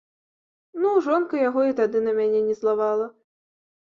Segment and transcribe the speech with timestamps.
[0.85, 3.07] Ну, жонка яго і тады на мяне не злавала.